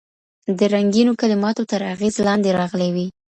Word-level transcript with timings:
د 0.57 0.59
رنګینو 0.73 1.13
کلماتو 1.21 1.63
تر 1.71 1.81
اغېز 1.93 2.15
لاندي 2.25 2.51
راغلي 2.59 2.89
وي 2.95 3.07